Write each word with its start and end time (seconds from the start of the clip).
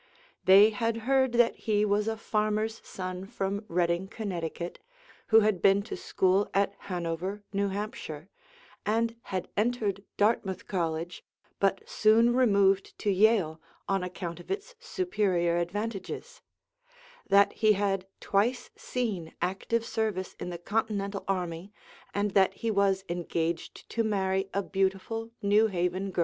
They 0.45 0.71
had 0.71 0.97
heard 1.05 1.33
that 1.33 1.55
he 1.55 1.85
was 1.85 2.07
a 2.07 2.17
farmer's 2.17 2.81
son 2.83 3.27
from 3.27 3.63
Redding, 3.67 4.07
Connecticut, 4.07 4.79
who 5.27 5.41
had 5.41 5.61
been 5.61 5.83
to 5.83 5.95
school 5.95 6.49
at 6.55 6.73
Hanover, 6.89 7.43
New 7.53 7.69
Hampshire, 7.69 8.27
and 8.83 9.15
had 9.25 9.47
entered 9.55 10.03
Dartmouth 10.17 10.65
College, 10.65 11.23
but 11.59 11.87
soon 11.87 12.33
removed 12.35 12.97
to 12.97 13.11
Yale 13.11 13.61
on 13.87 14.01
account 14.03 14.39
of 14.39 14.49
its 14.49 14.73
superior 14.79 15.57
advantages; 15.57 16.41
that 17.27 17.53
he 17.53 17.73
had 17.73 18.07
twice 18.19 18.71
seen 18.75 19.35
active 19.39 19.85
service 19.85 20.35
in 20.39 20.49
the 20.49 20.57
Continental 20.57 21.23
army, 21.27 21.71
and 22.11 22.31
that 22.31 22.55
he 22.55 22.71
was 22.71 23.03
engaged 23.07 23.87
to 23.91 24.03
marry 24.03 24.49
a 24.51 24.63
beautiful 24.63 25.29
New 25.43 25.67
Haven 25.67 26.09
girl. 26.09 26.19